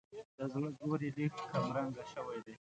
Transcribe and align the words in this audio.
د 0.37 0.39
زړه 0.51 0.69
زور 0.77 0.99
یې 1.05 1.11
لږ 1.17 1.33
کمرنګه 1.51 2.03
شوی 2.11 2.39
دی. 2.45 2.53